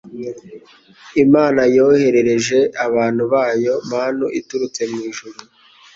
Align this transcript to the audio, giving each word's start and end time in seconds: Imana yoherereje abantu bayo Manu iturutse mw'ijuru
Imana 1.23 1.61
yoherereje 1.75 2.59
abantu 2.85 3.23
bayo 3.33 3.73
Manu 3.89 4.25
iturutse 4.39 4.81
mw'ijuru 4.91 5.39